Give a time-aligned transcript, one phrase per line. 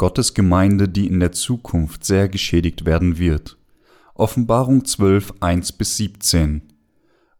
[0.00, 3.58] Gottes Gemeinde, die in der Zukunft sehr geschädigt werden wird.
[4.14, 6.62] Offenbarung 12, 1 bis 17.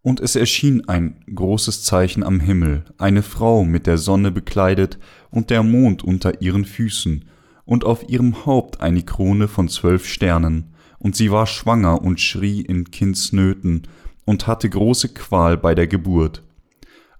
[0.02, 4.98] Und es erschien ein großes Zeichen am Himmel, eine Frau mit der Sonne bekleidet
[5.30, 7.24] und der Mond unter ihren Füßen,
[7.64, 12.60] und auf ihrem Haupt eine Krone von zwölf Sternen, und sie war schwanger und schrie
[12.60, 13.88] in Kindsnöten
[14.26, 16.42] und hatte große Qual bei der Geburt.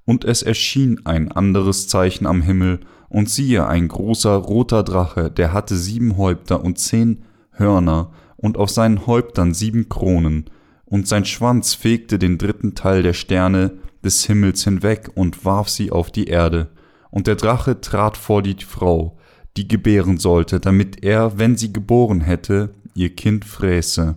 [0.04, 5.52] Und es erschien ein anderes Zeichen am Himmel, und siehe ein großer roter Drache, der
[5.52, 10.48] hatte sieben Häupter und zehn Hörner, und auf seinen Häuptern sieben Kronen,
[10.87, 15.92] und sein Schwanz fegte den dritten Teil der Sterne des Himmels hinweg und warf sie
[15.92, 16.70] auf die Erde.
[17.10, 19.18] Und der Drache trat vor die Frau,
[19.56, 24.16] die gebären sollte, damit er, wenn sie geboren hätte, ihr Kind fräße.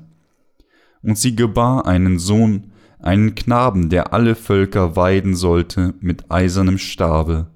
[1.01, 7.47] Und sie gebar einen Sohn, einen Knaben, der alle Völker weiden sollte mit eisernem Stabe.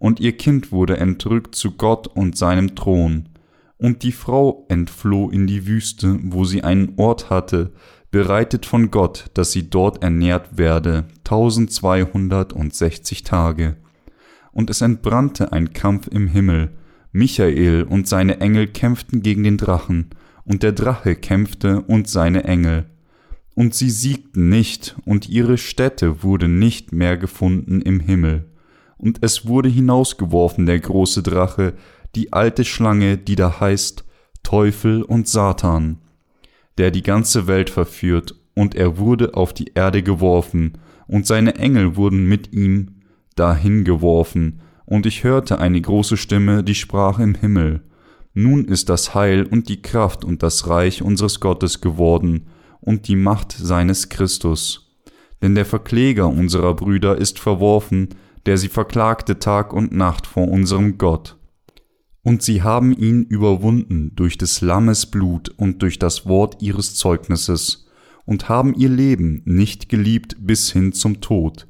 [0.00, 3.28] Und ihr Kind wurde entrückt zu Gott und seinem Thron.
[3.76, 7.72] Und die Frau entfloh in die Wüste, wo sie einen Ort hatte,
[8.10, 13.76] bereitet von Gott, dass sie dort ernährt werde, tausendzweihundertundsechzig Tage.
[14.52, 16.70] Und es entbrannte ein Kampf im Himmel,
[17.12, 20.06] Michael und seine Engel kämpften gegen den Drachen,
[20.44, 22.86] und der Drache kämpfte und seine Engel.
[23.54, 28.46] Und sie siegten nicht, und ihre Stätte wurde nicht mehr gefunden im Himmel.
[29.00, 31.72] Und es wurde hinausgeworfen der große Drache,
[32.14, 34.04] die alte Schlange, die da heißt
[34.42, 36.02] Teufel und Satan,
[36.76, 40.76] der die ganze Welt verführt, und er wurde auf die Erde geworfen,
[41.06, 43.00] und seine Engel wurden mit ihm
[43.36, 47.80] dahin geworfen, und ich hörte eine große Stimme, die sprach im Himmel,
[48.34, 52.48] nun ist das Heil und die Kraft und das Reich unseres Gottes geworden
[52.80, 54.94] und die Macht seines Christus.
[55.40, 58.10] Denn der Verkläger unserer Brüder ist verworfen,
[58.46, 61.36] der sie verklagte Tag und Nacht vor unserem Gott.
[62.22, 67.86] Und sie haben ihn überwunden durch des Lammes Blut und durch das Wort ihres Zeugnisses,
[68.26, 71.66] und haben ihr Leben nicht geliebt bis hin zum Tod.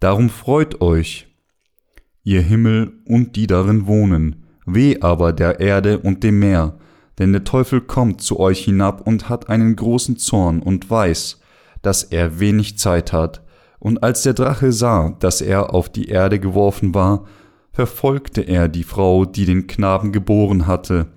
[0.00, 1.28] Darum freut euch,
[2.24, 6.78] ihr Himmel und die darin wohnen, Weh aber der Erde und dem Meer,
[7.18, 11.40] denn der Teufel kommt zu euch hinab und hat einen großen Zorn und weiß,
[11.82, 13.42] dass er wenig Zeit hat.
[13.80, 17.24] Und als der Drache sah, dass er auf die Erde geworfen war,
[17.72, 21.08] verfolgte er die Frau, die den Knaben geboren hatte.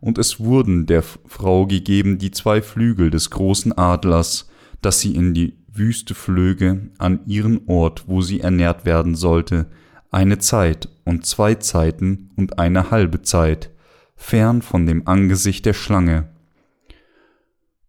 [0.00, 4.50] Und es wurden der Frau gegeben die zwei Flügel des großen Adlers,
[4.82, 9.66] dass sie in die Wüste flöge, an ihren Ort, wo sie ernährt werden sollte,
[10.10, 13.70] eine Zeit und zwei Zeiten und eine halbe Zeit,
[14.16, 16.28] fern von dem Angesicht der Schlange.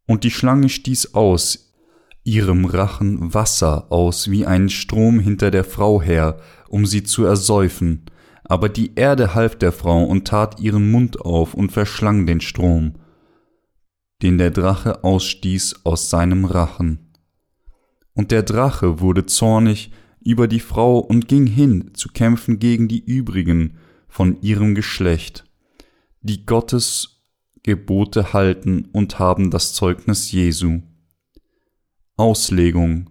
[0.06, 1.69] Und die Schlange stieß aus
[2.30, 8.06] ihrem Rachen Wasser aus wie ein Strom hinter der Frau her, um sie zu ersäufen,
[8.44, 12.94] aber die Erde half der Frau und tat ihren Mund auf und verschlang den Strom,
[14.22, 17.16] den der Drache ausstieß aus seinem Rachen.
[18.14, 19.92] Und der Drache wurde zornig
[20.24, 25.46] über die Frau und ging hin zu kämpfen gegen die übrigen von ihrem Geschlecht,
[26.22, 27.24] die Gottes
[27.64, 30.82] Gebote halten und haben das Zeugnis Jesu.
[32.20, 33.10] Auslegung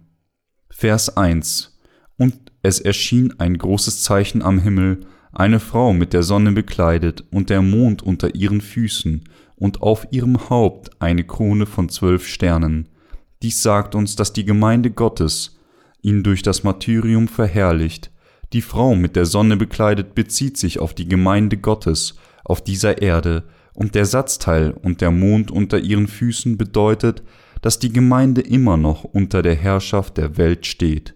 [0.69, 1.79] Vers 1
[2.15, 4.99] Und es erschien ein großes Zeichen am Himmel,
[5.31, 9.23] eine Frau mit der Sonne bekleidet und der Mond unter ihren Füßen
[9.55, 12.87] und auf ihrem Haupt eine Krone von zwölf Sternen.
[13.41, 15.57] Dies sagt uns, dass die Gemeinde Gottes
[16.03, 18.11] ihn durch das Martyrium verherrlicht.
[18.53, 23.45] Die Frau mit der Sonne bekleidet bezieht sich auf die Gemeinde Gottes auf dieser Erde,
[23.73, 27.23] und der Satzteil und der Mond unter ihren Füßen bedeutet,
[27.61, 31.15] dass die Gemeinde immer noch unter der Herrschaft der Welt steht.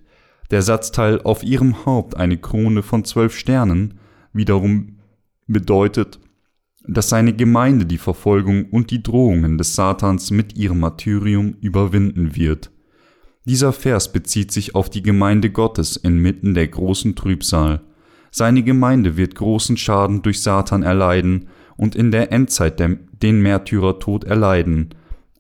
[0.52, 4.00] Der Satzteil auf ihrem Haupt eine Krone von zwölf Sternen
[4.34, 5.00] wiederum
[5.48, 6.20] bedeutet,
[6.86, 12.72] dass seine Gemeinde die Verfolgung und die Drohungen des Satans mit ihrem Martyrium überwinden wird.
[13.46, 17.82] Dieser Vers bezieht sich auf die Gemeinde Gottes inmitten der großen Trübsal.
[18.32, 21.48] Seine Gemeinde wird großen Schaden durch Satan erleiden
[21.78, 24.90] und in der Endzeit den Märtyrertod erleiden,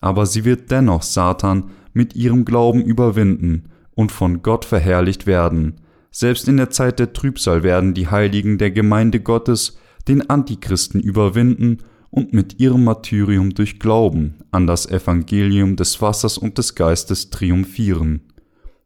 [0.04, 5.76] aber sie wird dennoch Satan mit ihrem Glauben überwinden und von Gott verherrlicht werden.
[6.12, 9.78] Selbst in der Zeit der Trübsal werden die Heiligen der Gemeinde Gottes
[10.10, 11.78] den Antichristen überwinden
[12.10, 18.24] und mit ihrem Martyrium durch Glauben an das Evangelium des Wassers und des Geistes triumphieren.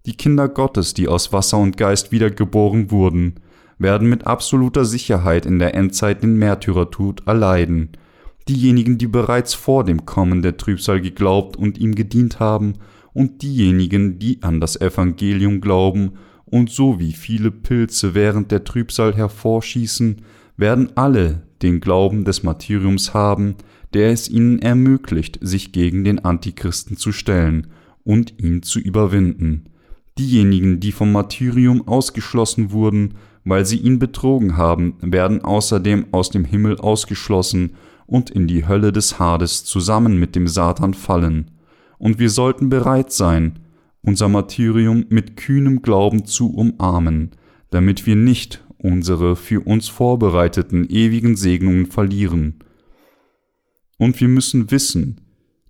[0.05, 3.39] Die Kinder Gottes, die aus Wasser und Geist wiedergeboren wurden,
[3.79, 7.89] werden mit absoluter Sicherheit in der Endzeit den Märtyrertod erleiden.
[8.49, 12.75] Diejenigen, die bereits vor dem Kommen der Trübsal geglaubt und ihm gedient haben,
[13.17, 16.11] und diejenigen, die an das Evangelium glauben
[16.45, 20.21] und so wie viele Pilze während der Trübsal hervorschießen,
[20.55, 23.55] werden alle den Glauben des Martyriums haben,
[23.95, 27.65] der es ihnen ermöglicht, sich gegen den Antichristen zu stellen
[28.03, 29.65] und ihn zu überwinden.
[30.19, 33.15] Diejenigen, die vom Martyrium ausgeschlossen wurden,
[33.45, 37.71] weil sie ihn betrogen haben, werden außerdem aus dem Himmel ausgeschlossen
[38.07, 41.51] und in die Hölle des Hades zusammen mit dem Satan fallen.
[41.99, 43.59] Und wir sollten bereit sein,
[44.01, 47.31] unser Martyrium mit kühnem Glauben zu umarmen,
[47.69, 52.63] damit wir nicht unsere für uns vorbereiteten ewigen Segnungen verlieren.
[53.97, 55.21] Und wir müssen wissen,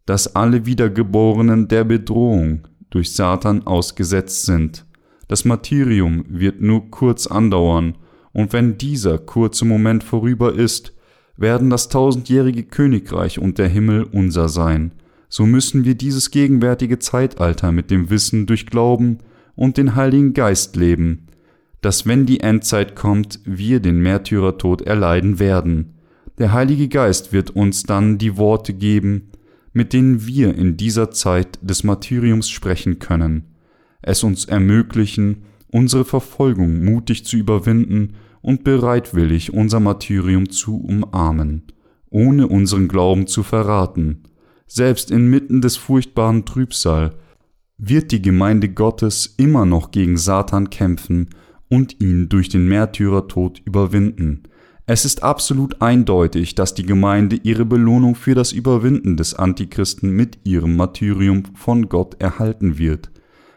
[0.06, 4.86] dass alle Wiedergeborenen der Bedrohung durch Satan ausgesetzt sind.
[5.28, 7.98] Das Martyrium wird nur kurz andauern,
[8.34, 10.94] und wenn dieser kurze Moment vorüber ist,
[11.38, 14.92] werden das tausendjährige Königreich und der Himmel unser sein.
[15.30, 19.19] So müssen wir dieses gegenwärtige Zeitalter mit dem Wissen durch Glauben
[19.56, 21.28] und den Heiligen Geist leben,
[21.81, 25.94] dass wenn die Endzeit kommt, wir den Märtyrertod erleiden werden.
[26.38, 29.31] Der Heilige Geist wird uns dann die Worte geben,
[29.74, 33.44] mit denen wir in dieser Zeit des Martyriums sprechen können,
[34.01, 38.16] es uns ermöglichen, unsere Verfolgung mutig zu überwinden
[38.48, 41.64] und bereitwillig unser Martyrium zu umarmen,
[42.10, 44.24] ohne unseren Glauben zu verraten.
[44.68, 47.16] Selbst inmitten des furchtbaren Trübsal
[47.78, 51.28] wird die Gemeinde Gottes immer noch gegen Satan kämpfen
[51.70, 54.44] und ihn durch den Märtyrertod überwinden.
[54.86, 60.40] Es ist absolut eindeutig, dass die Gemeinde ihre Belohnung für das Überwinden des Antichristen mit
[60.46, 63.12] ihrem Martyrium von Gott erhalten wird,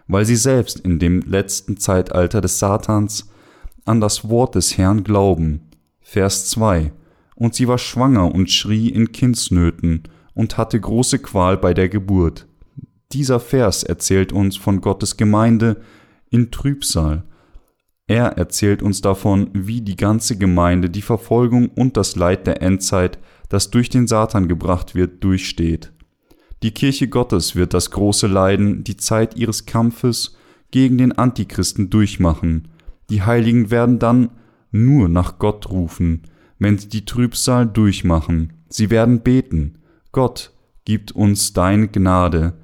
[0.09, 3.30] weil sie selbst in dem letzten Zeitalter des Satans
[3.91, 5.69] an das Wort des Herrn glauben.
[6.01, 6.93] Vers 2
[7.35, 10.05] Und sie war schwanger und schrie in Kindsnöten
[10.35, 12.47] und hatte große Qual bei der Geburt.
[13.13, 15.83] Dieser Vers erzählt uns von Gottes Gemeinde
[16.31, 17.25] in Trübsal,
[18.11, 23.21] er erzählt uns davon, wie die ganze Gemeinde die Verfolgung und das Leid der Endzeit,
[23.51, 25.93] das durch den Satan gebracht wird, durchsteht.
[26.65, 30.35] Die Kirche Gottes wird das große Leiden, die Zeit ihres Kampfes
[30.73, 32.69] gegen den Antichristen durchmachen.
[33.11, 34.31] Die Heiligen werden dann
[34.71, 36.23] nur nach Gott rufen,
[36.59, 38.53] wenn sie die Trübsal durchmachen.
[38.69, 39.79] Sie werden beten,
[40.12, 40.53] Gott,
[40.85, 42.55] gib uns deine Gnade,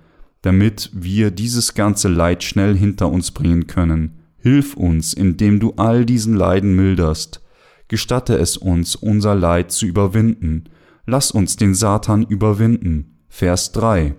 [0.43, 4.21] damit wir dieses ganze Leid schnell hinter uns bringen können.
[4.39, 7.43] Hilf uns, indem du all diesen Leiden milderst.
[7.89, 10.65] Gestatte es uns, unser Leid zu überwinden.
[11.07, 13.17] Lass uns den Satan überwinden.
[13.29, 14.15] Vers 3.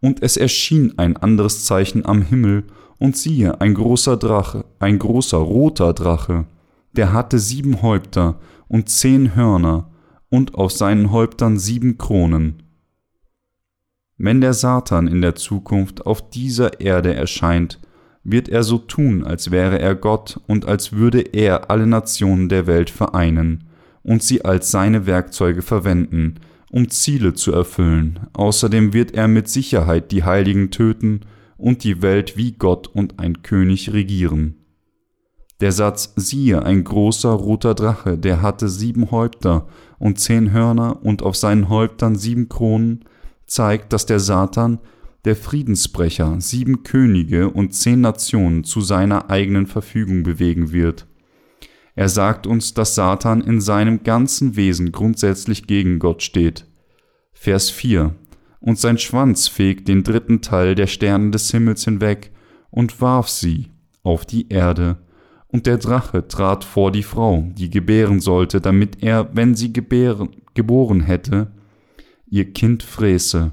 [0.00, 2.64] Und es erschien ein anderes Zeichen am Himmel,
[3.02, 6.44] und siehe, ein großer Drache, ein großer roter Drache,
[6.92, 8.38] der hatte sieben Häupter
[8.68, 9.90] und zehn Hörner,
[10.28, 12.62] und auf seinen Häuptern sieben Kronen.
[14.18, 17.80] Wenn der Satan in der Zukunft auf dieser Erde erscheint,
[18.22, 22.68] wird er so tun, als wäre er Gott und als würde er alle Nationen der
[22.68, 23.64] Welt vereinen
[24.04, 26.36] und sie als seine Werkzeuge verwenden,
[26.70, 28.20] um Ziele zu erfüllen.
[28.32, 31.22] Außerdem wird er mit Sicherheit die Heiligen töten
[31.62, 34.56] und die Welt wie Gott und ein König regieren.
[35.60, 39.68] Der Satz siehe ein großer roter Drache, der hatte sieben Häupter
[40.00, 43.04] und zehn Hörner und auf seinen Häuptern sieben Kronen,
[43.46, 44.80] zeigt, dass der Satan
[45.24, 51.06] der Friedensbrecher sieben Könige und zehn Nationen zu seiner eigenen Verfügung bewegen wird.
[51.94, 56.66] Er sagt uns, dass Satan in seinem ganzen Wesen grundsätzlich gegen Gott steht.
[57.32, 58.16] Vers 4
[58.62, 62.30] Und sein Schwanz fegt den dritten Teil der Sterne des Himmels hinweg
[62.70, 63.70] und warf sie
[64.04, 64.98] auf die Erde.
[65.48, 70.30] Und der Drache trat vor die Frau, die gebären sollte, damit er, wenn sie gebären,
[70.54, 71.50] geboren hätte,
[72.30, 73.50] ihr Kind fräße.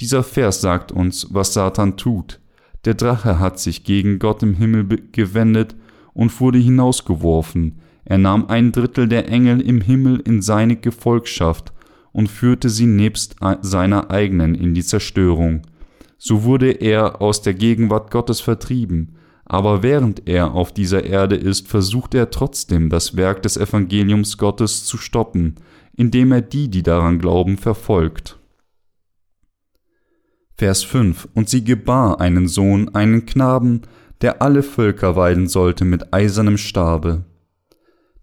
[0.00, 2.40] Dieser Vers sagt uns, was Satan tut.
[2.84, 5.76] Der Drache hat sich gegen Gott im Himmel gewendet
[6.14, 7.78] und wurde hinausgeworfen.
[8.04, 11.72] Er nahm ein Drittel der Engel im Himmel in seine Gefolgschaft
[12.12, 15.62] und führte sie nebst seiner eigenen in die Zerstörung.
[16.18, 21.68] So wurde er aus der Gegenwart Gottes vertrieben, aber während er auf dieser Erde ist,
[21.68, 25.56] versucht er trotzdem das Werk des Evangeliums Gottes zu stoppen,
[25.96, 28.38] indem er die, die daran glauben, verfolgt.
[30.56, 33.82] Vers 5 Und sie gebar einen Sohn, einen Knaben,
[34.20, 37.24] der alle Völker weiden sollte mit eisernem Stabe.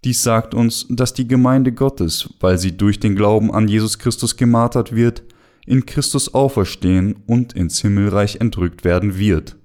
[0.05, 4.37] Dies sagt uns, dass die Gemeinde Gottes, weil sie durch den Glauben an Jesus Christus
[4.37, 5.23] gemartert wird,
[5.65, 9.57] in Christus auferstehen und ins Himmelreich entrückt werden wird.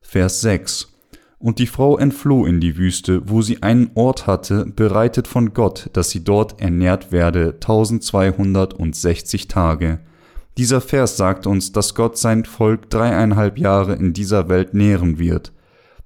[0.00, 0.92] Vers 6
[1.38, 5.90] Und die Frau entfloh in die Wüste, wo sie einen Ort hatte, bereitet von Gott,
[5.92, 9.98] dass sie dort ernährt werde, tausendzweihundertundsechzig Tage.
[10.56, 15.52] Dieser Vers sagt uns, dass Gott sein Volk dreieinhalb Jahre in dieser Welt nähren wird.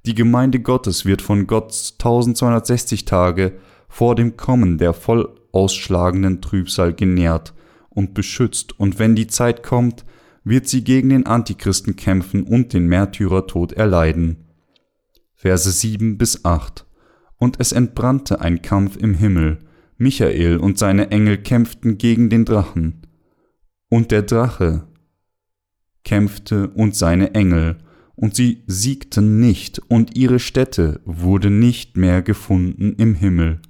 [0.07, 3.53] Die Gemeinde Gottes wird von Gott 1260 Tage
[3.95, 7.55] vor dem Kommen der voll ausschlagenden Trübsal genährt
[7.91, 10.05] und beschützt, und wenn die Zeit kommt,
[10.43, 14.49] wird sie gegen den Antichristen kämpfen und den Märtyrertod erleiden.
[15.37, 16.85] Verse 7 bis 8
[17.39, 19.61] Und es entbrannte ein Kampf im Himmel,
[19.97, 23.03] Michael und seine Engel kämpften gegen den Drachen.
[23.89, 24.89] Und der Drache
[26.03, 27.79] kämpfte und seine Engel,
[28.17, 33.61] und sie siegten nicht, und ihre Stätte wurde nicht mehr gefunden im Himmel.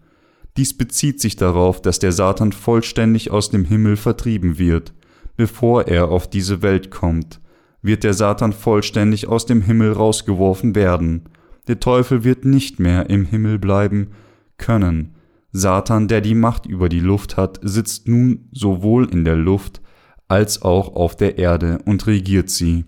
[0.57, 4.95] Dies bezieht sich darauf, dass der Satan vollständig aus dem Himmel vertrieben wird.
[5.37, 7.41] Bevor er auf diese Welt kommt,
[7.83, 11.25] wird der Satan vollständig aus dem Himmel rausgeworfen werden.
[11.67, 14.11] Der Teufel wird nicht mehr im Himmel bleiben
[14.57, 15.15] können.
[15.51, 19.81] Satan, der die Macht über die Luft hat, sitzt nun sowohl in der Luft
[20.29, 22.85] als auch auf der Erde und regiert sie.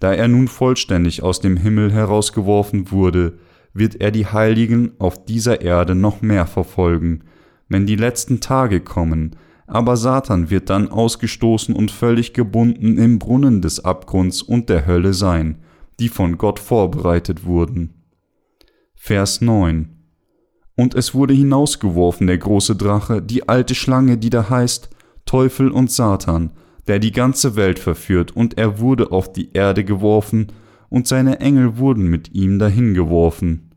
[0.00, 3.38] Da er nun vollständig aus dem Himmel herausgeworfen wurde,
[3.72, 7.24] wird er die Heiligen auf dieser Erde noch mehr verfolgen,
[7.68, 9.36] wenn die letzten Tage kommen,
[9.66, 15.14] aber Satan wird dann ausgestoßen und völlig gebunden im Brunnen des Abgrunds und der Hölle
[15.14, 15.58] sein,
[16.00, 17.94] die von Gott vorbereitet wurden.
[18.96, 19.88] Vers 9
[20.74, 24.90] Und es wurde hinausgeworfen der große Drache, die alte Schlange, die da heißt
[25.24, 26.50] Teufel und Satan,
[26.88, 30.48] der die ganze Welt verführt, und er wurde auf die Erde geworfen,
[30.90, 33.70] und seine Engel wurden mit ihm dahingeworfen.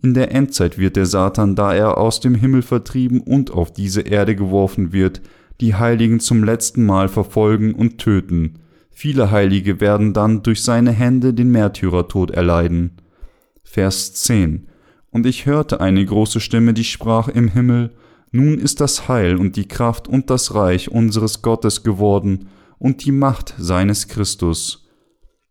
[0.00, 4.02] In der Endzeit wird der Satan, da er aus dem Himmel vertrieben und auf diese
[4.02, 5.22] Erde geworfen wird,
[5.60, 8.58] die Heiligen zum letzten Mal verfolgen und töten.
[8.90, 12.98] Viele Heilige werden dann durch seine Hände den Märtyrertod erleiden.
[13.62, 14.66] Vers 10
[15.10, 17.94] Und ich hörte eine große Stimme, die sprach im Himmel,
[18.32, 23.12] nun ist das Heil und die Kraft und das Reich unseres Gottes geworden und die
[23.12, 24.81] Macht seines Christus.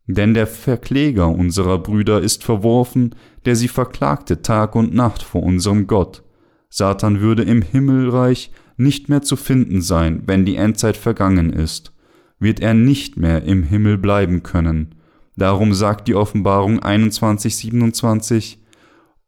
[0.07, 3.15] Denn der Verkläger unserer Brüder ist verworfen,
[3.45, 6.23] der sie verklagte Tag und Nacht vor unserem Gott.
[6.69, 11.93] Satan würde im Himmelreich nicht mehr zu finden sein, wenn die Endzeit vergangen ist,
[12.39, 14.95] wird er nicht mehr im Himmel bleiben können.
[15.35, 18.59] Darum sagt die Offenbarung 21, 27,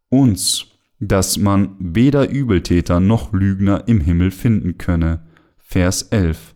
[0.09, 0.73] uns
[1.07, 5.25] dass man weder Übeltäter noch Lügner im Himmel finden könne.
[5.57, 6.52] Vers 11.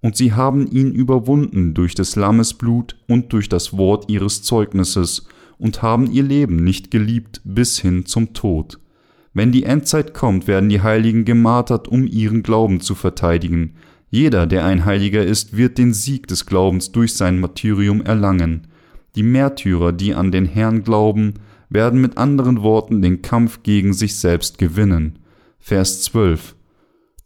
[0.00, 5.26] Und sie haben ihn überwunden durch des Lammes Blut und durch das Wort ihres Zeugnisses
[5.58, 8.78] und haben ihr Leben nicht geliebt bis hin zum Tod.
[9.34, 13.74] Wenn die Endzeit kommt, werden die Heiligen gemartert, um ihren Glauben zu verteidigen.
[14.10, 18.66] Jeder, der ein Heiliger ist, wird den Sieg des Glaubens durch sein Martyrium erlangen.
[19.14, 21.34] Die Märtyrer, die an den Herrn glauben,
[21.68, 25.18] werden mit anderen Worten den Kampf gegen sich selbst gewinnen.
[25.60, 26.56] Vers 12.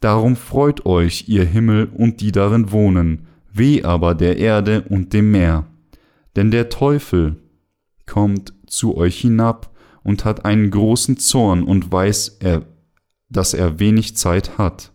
[0.04, 5.30] Darum freut euch, ihr Himmel und die darin wohnen, weh aber der Erde und dem
[5.30, 5.64] Meer.
[6.36, 7.36] Denn der Teufel
[8.04, 12.66] kommt zu euch hinab und hat einen großen Zorn und weiß er,
[13.30, 14.92] dass er wenig Zeit hat.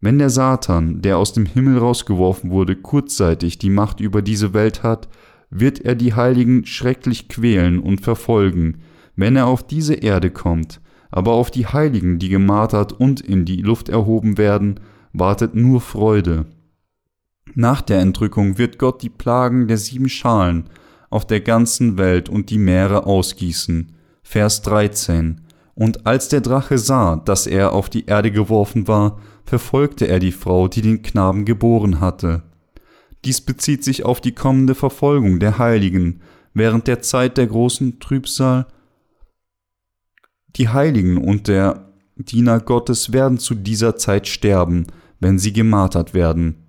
[0.00, 4.84] Wenn der Satan, der aus dem Himmel rausgeworfen wurde, kurzzeitig die Macht über diese Welt
[4.84, 5.08] hat,
[5.50, 8.78] wird er die Heiligen schrecklich quälen und verfolgen,
[9.16, 13.62] wenn er auf diese Erde kommt, aber auf die Heiligen, die gemartert und in die
[13.62, 14.80] Luft erhoben werden,
[15.12, 16.46] wartet nur Freude.
[17.54, 20.64] Nach der Entrückung wird Gott die Plagen der sieben Schalen
[21.10, 23.92] auf der ganzen Welt und die Meere ausgießen.
[24.22, 25.40] Vers 13.
[25.74, 30.32] Und als der Drache sah, dass er auf die Erde geworfen war, verfolgte er die
[30.32, 32.42] Frau, die den Knaben geboren hatte.
[33.24, 36.20] Dies bezieht sich auf die kommende Verfolgung der Heiligen
[36.54, 38.66] während der Zeit der großen Trübsal.
[40.58, 44.88] Die Heiligen und der Diener Gottes werden zu dieser Zeit sterben,
[45.20, 46.66] wenn sie gemartert werden.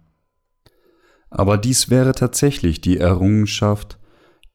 [1.31, 3.99] Aber dies wäre tatsächlich die Errungenschaft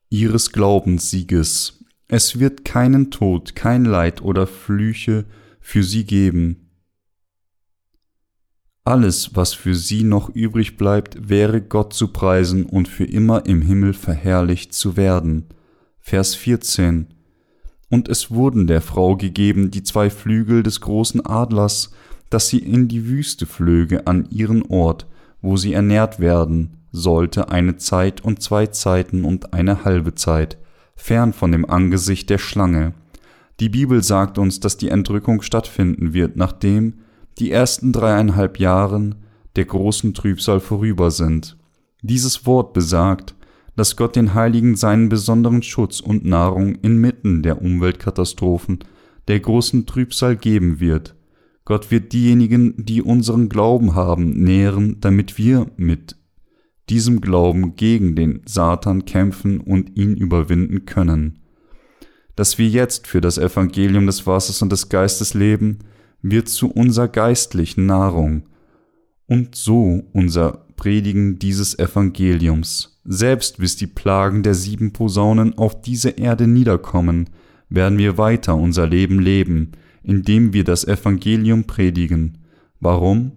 [0.09, 1.85] ihres Glaubenssieges.
[2.07, 5.25] Es wird keinen Tod, kein Leid oder Flüche
[5.61, 6.71] für sie geben.
[8.85, 13.63] Alles, was für sie noch übrig bleibt, wäre Gott zu preisen und für immer im
[13.63, 15.47] Himmel verherrlicht zu werden.
[15.99, 17.09] Vers 14
[17.95, 21.93] Und es wurden der Frau gegeben die zwei Flügel des großen Adlers,
[22.29, 25.07] dass sie in die Wüste flöge an ihren Ort,
[25.41, 30.59] wo sie ernährt werden sollte eine Zeit und zwei Zeiten und eine halbe Zeit,
[30.97, 32.95] fern von dem Angesicht der Schlange.
[33.61, 36.95] Die Bibel sagt uns, dass die Entrückung stattfinden wird, nachdem
[37.39, 39.15] die ersten dreieinhalb Jahren
[39.55, 41.57] der großen Trübsal vorüber sind.
[42.03, 43.37] Dieses Wort besagt,
[43.77, 48.81] dass Gott den Heiligen seinen besonderen Schutz und Nahrung inmitten der Umweltkatastrophen,
[49.29, 51.15] der großen Trübsal geben wird.
[51.65, 56.17] Gott wird diejenigen, die unseren Glauben haben, nähren, damit wir mit
[56.91, 61.39] diesem Glauben gegen den Satan kämpfen und ihn überwinden können.
[62.37, 65.79] Dass wir jetzt für das Evangelium des Wassers und des Geistes leben,
[66.21, 68.45] wird zu unserer geistlichen Nahrung
[69.27, 72.94] und so unser Predigen dieses Evangeliums.
[73.05, 77.29] Selbst bis die Plagen der sieben Posaunen auf diese Erde niederkommen,
[77.69, 82.39] werden wir weiter unser Leben leben, indem wir das Evangelium predigen.
[82.81, 83.33] Warum?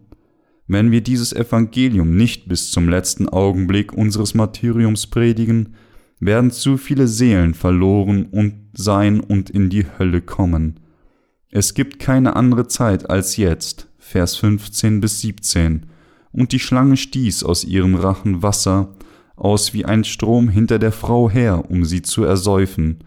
[0.68, 5.76] Wenn wir dieses Evangelium nicht bis zum letzten Augenblick unseres Martyriums predigen,
[6.20, 10.80] werden zu viele Seelen verloren und sein und in die Hölle kommen.
[11.50, 15.86] Es gibt keine andere Zeit als jetzt, Vers 15 bis 17,
[16.32, 18.96] und die Schlange stieß aus ihrem Rachen Wasser
[19.38, 23.04] aus wie ein Strom hinter der Frau her, um sie zu ersäufen.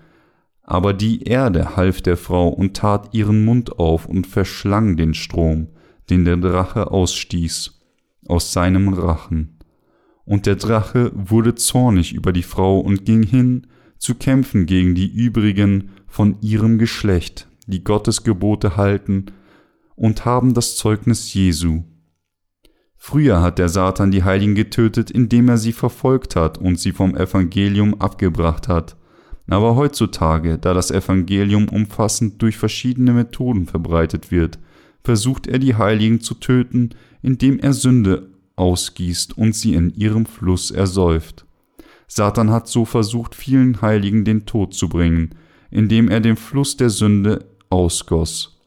[0.62, 5.68] Aber die Erde half der Frau und tat ihren Mund auf und verschlang den Strom,
[6.08, 7.80] den der Drache ausstieß,
[8.26, 9.58] aus seinem Rachen.
[10.25, 13.66] Und der Drache wurde zornig über die Frau und ging hin,
[13.99, 19.26] zu kämpfen gegen die übrigen von ihrem Geschlecht, die Gottes Gebote halten
[19.96, 21.82] und haben das Zeugnis Jesu.
[23.02, 27.16] Früher hat der Satan die Heiligen getötet, indem er sie verfolgt hat und sie vom
[27.16, 28.95] Evangelium abgebracht hat.
[29.49, 34.59] Aber heutzutage, da das Evangelium umfassend durch verschiedene Methoden verbreitet wird,
[35.02, 36.90] versucht er die Heiligen zu töten,
[37.23, 41.47] indem er Sünde ausgießt und sie in ihrem Fluss ersäuft.
[42.07, 45.30] Satan hat so versucht, vielen Heiligen den Tod zu bringen,
[45.71, 48.60] indem er den Fluss der Sünde ausgoss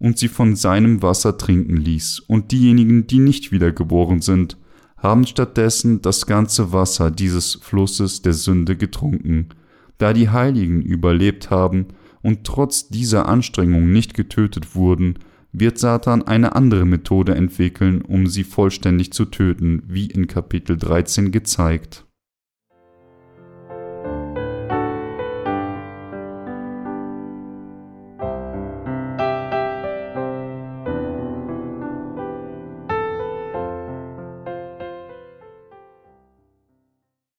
[0.00, 4.56] und sie von seinem Wasser trinken ließ, und diejenigen, die nicht wiedergeboren sind,
[4.96, 9.50] haben stattdessen das ganze Wasser dieses Flusses der Sünde getrunken.
[9.98, 11.86] Da die Heiligen überlebt haben
[12.22, 15.18] und trotz dieser Anstrengung nicht getötet wurden,
[15.52, 21.32] wird Satan eine andere Methode entwickeln, um sie vollständig zu töten, wie in Kapitel 13
[21.32, 22.06] gezeigt.